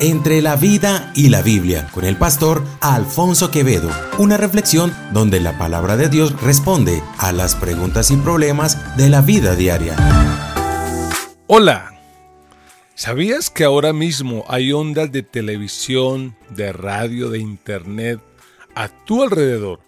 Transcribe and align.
Entre 0.00 0.42
la 0.42 0.54
vida 0.54 1.10
y 1.16 1.28
la 1.28 1.42
Biblia, 1.42 1.88
con 1.92 2.04
el 2.04 2.16
pastor 2.16 2.62
Alfonso 2.80 3.50
Quevedo. 3.50 3.90
Una 4.18 4.36
reflexión 4.36 4.94
donde 5.12 5.40
la 5.40 5.58
palabra 5.58 5.96
de 5.96 6.08
Dios 6.08 6.40
responde 6.40 7.02
a 7.18 7.32
las 7.32 7.56
preguntas 7.56 8.12
y 8.12 8.16
problemas 8.16 8.96
de 8.96 9.08
la 9.08 9.22
vida 9.22 9.56
diaria. 9.56 9.96
Hola. 11.48 11.98
¿Sabías 12.94 13.50
que 13.50 13.64
ahora 13.64 13.92
mismo 13.92 14.44
hay 14.46 14.72
ondas 14.72 15.10
de 15.10 15.24
televisión, 15.24 16.36
de 16.50 16.72
radio, 16.72 17.28
de 17.28 17.40
internet 17.40 18.20
a 18.76 18.86
tu 19.04 19.24
alrededor? 19.24 19.80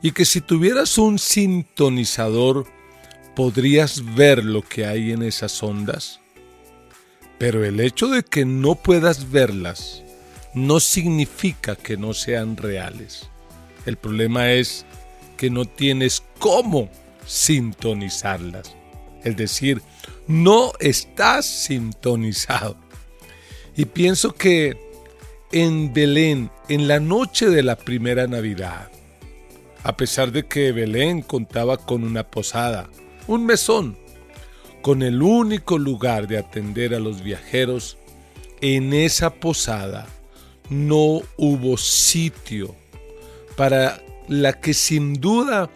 Y 0.00 0.12
que 0.12 0.24
si 0.24 0.40
tuvieras 0.40 0.96
un 0.96 1.18
sintonizador, 1.18 2.66
podrías 3.34 4.14
ver 4.14 4.42
lo 4.42 4.62
que 4.62 4.86
hay 4.86 5.12
en 5.12 5.22
esas 5.22 5.62
ondas? 5.62 6.20
Pero 7.38 7.64
el 7.64 7.80
hecho 7.80 8.08
de 8.08 8.22
que 8.22 8.44
no 8.44 8.74
puedas 8.74 9.30
verlas 9.30 10.02
no 10.54 10.80
significa 10.80 11.76
que 11.76 11.96
no 11.96 12.14
sean 12.14 12.56
reales. 12.56 13.28
El 13.84 13.96
problema 13.96 14.52
es 14.52 14.86
que 15.36 15.50
no 15.50 15.66
tienes 15.66 16.22
cómo 16.38 16.88
sintonizarlas. 17.26 18.74
Es 19.22 19.36
decir, 19.36 19.82
no 20.26 20.72
estás 20.80 21.44
sintonizado. 21.44 22.76
Y 23.76 23.84
pienso 23.84 24.32
que 24.32 24.78
en 25.52 25.92
Belén, 25.92 26.50
en 26.68 26.88
la 26.88 27.00
noche 27.00 27.50
de 27.50 27.62
la 27.62 27.76
primera 27.76 28.26
Navidad, 28.26 28.88
a 29.82 29.96
pesar 29.96 30.32
de 30.32 30.46
que 30.46 30.72
Belén 30.72 31.22
contaba 31.22 31.76
con 31.76 32.02
una 32.02 32.24
posada, 32.24 32.88
un 33.26 33.44
mesón, 33.44 33.98
con 34.82 35.02
el 35.02 35.22
único 35.22 35.78
lugar 35.78 36.28
de 36.28 36.38
atender 36.38 36.94
a 36.94 37.00
los 37.00 37.22
viajeros, 37.22 37.98
en 38.60 38.92
esa 38.92 39.34
posada 39.34 40.06
no 40.70 41.22
hubo 41.36 41.76
sitio 41.76 42.74
para 43.56 44.00
la 44.28 44.52
que 44.54 44.74
sin 44.74 45.14
duda 45.14 45.70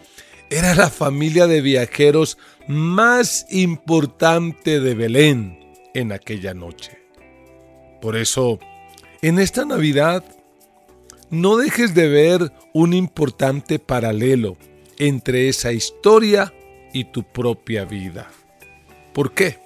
era 0.51 0.75
la 0.75 0.91
familia 0.91 1.47
de 1.47 1.61
viajeros 1.61 2.39
más 2.67 3.47
importante 3.51 4.81
de 4.81 4.95
Belén 4.95 5.59
en 5.95 6.13
aquella 6.13 6.55
noche. 6.55 6.99
Por 8.01 8.17
eso, 8.17 8.59
en 9.23 9.39
esta 9.39 9.65
Navidad, 9.65 10.25
no 11.31 11.57
dejes 11.57 11.95
de 11.95 12.09
ver 12.09 12.53
un 12.75 12.93
importante 12.93 13.79
paralelo 13.79 14.57
entre 14.99 15.49
esa 15.49 15.73
historia 15.73 16.53
y 16.93 17.05
tu 17.05 17.23
propia 17.23 17.85
vida. 17.85 18.31
¿Por 19.13 19.33
qué? 19.33 19.59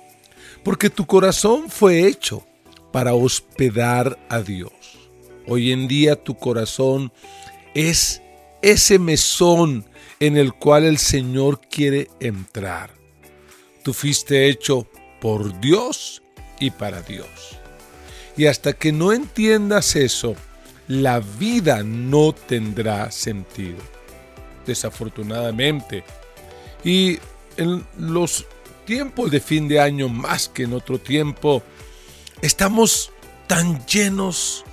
Porque 0.62 0.90
tu 0.90 1.06
corazón 1.06 1.68
fue 1.68 2.06
hecho 2.06 2.46
para 2.92 3.14
hospedar 3.14 4.18
a 4.28 4.40
Dios. 4.40 4.72
Hoy 5.46 5.72
en 5.72 5.88
día 5.88 6.16
tu 6.16 6.36
corazón 6.36 7.12
es 7.74 8.22
ese 8.62 8.98
mesón 8.98 9.84
en 10.20 10.36
el 10.36 10.54
cual 10.54 10.84
el 10.84 10.98
Señor 10.98 11.60
quiere 11.60 12.08
entrar. 12.20 12.90
Tú 13.82 13.92
fuiste 13.92 14.48
hecho 14.48 14.88
por 15.20 15.60
Dios 15.60 16.22
y 16.58 16.70
para 16.70 17.02
Dios. 17.02 17.58
Y 18.36 18.46
hasta 18.46 18.72
que 18.72 18.90
no 18.92 19.12
entiendas 19.12 19.96
eso, 19.96 20.34
la 20.88 21.20
vida 21.20 21.82
no 21.82 22.32
tendrá 22.32 23.10
sentido. 23.10 23.78
Desafortunadamente. 24.66 26.04
Y 26.82 27.18
en 27.56 27.86
los 27.98 28.46
tiempos 28.84 29.30
de 29.30 29.40
fin 29.40 29.68
de 29.68 29.80
año 29.80 30.08
más 30.08 30.48
que 30.48 30.64
en 30.64 30.74
otro 30.74 30.98
tiempo, 30.98 31.62
estamos 32.42 33.12
tan 33.46 33.84
llenos, 33.86 34.64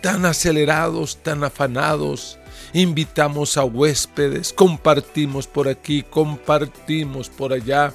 tan 0.00 0.24
acelerados, 0.24 1.18
tan 1.22 1.44
afanados. 1.44 2.38
Invitamos 2.72 3.56
a 3.56 3.64
huéspedes, 3.64 4.52
compartimos 4.52 5.46
por 5.46 5.68
aquí, 5.68 6.02
compartimos 6.02 7.28
por 7.28 7.52
allá 7.52 7.92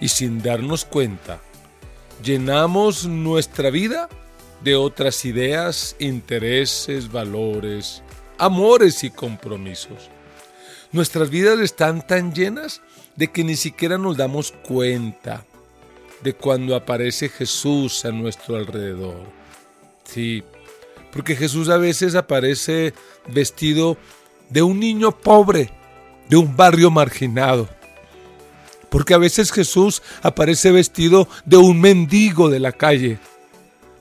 y 0.00 0.08
sin 0.08 0.42
darnos 0.42 0.84
cuenta, 0.84 1.40
llenamos 2.22 3.06
nuestra 3.06 3.70
vida 3.70 4.08
de 4.62 4.76
otras 4.76 5.24
ideas, 5.24 5.96
intereses, 5.98 7.10
valores, 7.10 8.02
amores 8.38 9.04
y 9.04 9.10
compromisos. 9.10 10.10
Nuestras 10.90 11.28
vidas 11.28 11.60
están 11.60 12.06
tan 12.06 12.32
llenas 12.32 12.80
de 13.14 13.28
que 13.28 13.44
ni 13.44 13.56
siquiera 13.56 13.98
nos 13.98 14.16
damos 14.16 14.52
cuenta 14.52 15.44
de 16.22 16.32
cuando 16.32 16.74
aparece 16.74 17.28
Jesús 17.28 18.04
a 18.04 18.10
nuestro 18.10 18.56
alrededor. 18.56 19.20
Sí, 20.04 20.42
porque 21.12 21.36
Jesús 21.36 21.68
a 21.68 21.76
veces 21.76 22.14
aparece 22.14 22.94
vestido 23.26 23.98
de 24.48 24.62
un 24.62 24.80
niño 24.80 25.12
pobre, 25.12 25.70
de 26.28 26.36
un 26.36 26.56
barrio 26.56 26.90
marginado. 26.90 27.68
Porque 28.88 29.12
a 29.12 29.18
veces 29.18 29.52
Jesús 29.52 30.02
aparece 30.22 30.72
vestido 30.72 31.28
de 31.44 31.58
un 31.58 31.80
mendigo 31.80 32.48
de 32.48 32.60
la 32.60 32.72
calle. 32.72 33.18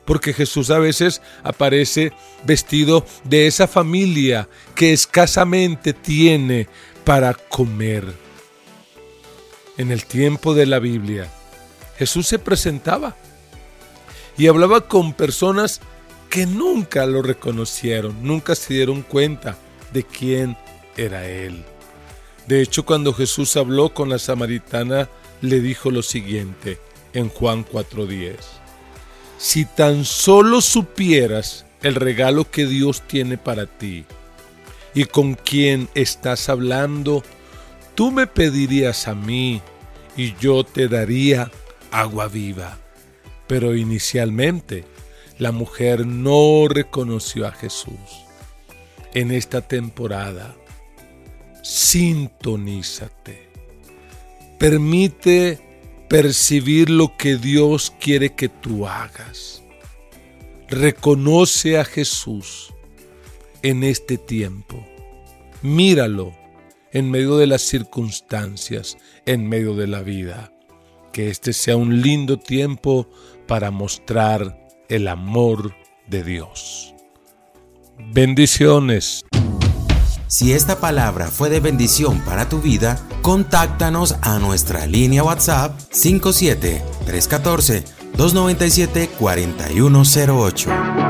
Porque 0.08 0.34
Jesús 0.34 0.72
a 0.72 0.80
veces 0.80 1.22
aparece 1.44 2.14
vestido 2.44 3.06
de 3.26 3.46
esa 3.46 3.68
familia 3.68 4.50
que 4.74 4.92
escasamente 4.94 5.94
tiene 5.94 6.68
para 7.04 7.36
comer 7.36 8.06
en 9.78 9.92
el 9.92 10.06
tiempo 10.06 10.56
de 10.56 10.66
la 10.66 10.80
Biblia, 10.80 11.32
Jesús 11.98 12.28
se 12.28 12.40
presentaba 12.40 13.16
y 14.38 14.48
hablaba 14.48 14.88
con 14.88 15.14
personas 15.14 15.82
que 16.30 16.46
nunca 16.46 17.06
lo 17.06 17.22
reconocieron, 17.22 18.16
nunca 18.24 18.56
se 18.56 18.74
dieron 18.74 19.02
cuenta 19.04 19.58
de 19.94 20.04
quién 20.04 20.58
era 20.98 21.28
Él. 21.28 21.64
De 22.48 22.62
hecho, 22.62 22.86
cuando 22.86 23.14
Jesús 23.14 23.56
habló 23.56 23.94
con 23.94 24.10
la 24.10 24.20
samaritana, 24.20 25.10
le 25.42 25.60
dijo 25.60 25.92
lo 25.92 26.02
siguiente 26.02 26.80
en 27.14 27.30
Juan 27.30 27.64
4:10. 27.64 28.36
Si 29.38 29.66
tan 29.66 30.04
solo 30.04 30.62
supieras 30.62 31.66
el 31.84 31.96
regalo 31.96 32.50
que 32.50 32.66
Dios 32.66 33.04
tiene 33.08 33.38
para 33.38 33.68
ti 33.68 34.06
y 34.96 35.06
con 35.06 35.36
quién 35.36 35.90
estás 35.94 36.50
hablando, 36.50 37.24
tú 37.94 38.12
me 38.12 38.26
pedirías 38.26 39.08
a 39.08 39.14
mí 39.14 39.62
y 40.16 40.36
yo 40.40 40.64
te 40.64 40.88
daría 40.88 41.52
agua 41.92 42.28
viva. 42.28 42.78
Pero 43.48 43.76
inicialmente 43.76 44.86
la 45.38 45.52
mujer 45.52 46.06
no 46.06 46.68
reconoció 46.68 47.46
a 47.46 47.52
Jesús. 47.52 48.26
En 49.14 49.32
esta 49.32 49.62
temporada, 49.62 50.56
sintonízate. 51.62 53.48
Permite 54.58 55.67
percibir 56.08 56.90
lo 56.90 57.16
que 57.18 57.36
Dios 57.36 57.94
quiere 58.00 58.34
que 58.34 58.50
tú 58.50 58.88
hagas. 58.88 59.64
Reconoce 60.70 61.78
a 61.78 61.86
Jesús 61.86 62.74
en 63.62 63.84
este 63.84 64.18
tiempo. 64.18 64.86
Míralo 65.62 66.34
en 66.92 67.12
medio 67.12 67.38
de 67.38 67.48
las 67.48 67.62
circunstancias, 67.62 68.98
en 69.26 69.48
medio 69.48 69.76
de 69.76 69.88
la 69.88 70.02
vida. 70.02 70.54
que 71.14 71.30
este 71.32 71.52
sea 71.52 71.76
un 71.76 72.04
lindo 72.04 72.38
tiempo 72.38 73.10
para 73.48 73.72
mostrar 73.72 74.68
el 74.88 75.08
amor 75.08 75.74
de 76.08 76.24
Dios. 76.24 76.94
Bendiciones. 78.14 79.26
Si 80.28 80.52
esta 80.52 80.82
palabra 80.82 81.28
fue 81.28 81.50
de 81.50 81.62
bendición 81.62 82.20
para 82.20 82.50
tu 82.50 82.60
vida, 82.60 83.00
contáctanos 83.22 84.16
a 84.22 84.40
nuestra 84.40 84.86
línea 84.86 85.24
WhatsApp 85.24 85.80
57 85.90 86.84
314 87.06 87.86
297 88.18 89.10
4108. 89.18 91.07